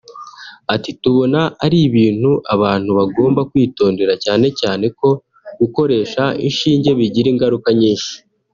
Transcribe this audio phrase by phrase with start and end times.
[0.73, 5.09] Ati “Tubona ari ibintu abantu bagomba kwitondera cyane cyane ko
[5.59, 8.13] gukoresha inshinge bigira ingaruka nyinshi